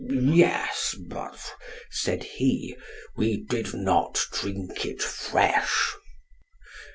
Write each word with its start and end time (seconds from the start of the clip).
Yes, 0.09 0.95
but, 0.95 1.39
said 1.91 2.23
he, 2.23 2.75
we 3.15 3.37
did 3.37 3.75
not 3.75 4.19
drink 4.33 4.83
it 4.83 4.99
fresh. 4.99 5.93